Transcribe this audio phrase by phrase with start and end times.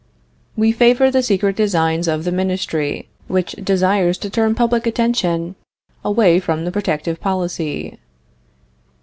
[0.55, 5.53] We favor the secret designs of the ministry, which desires to turn public attention
[6.03, 7.99] away from the protective policy.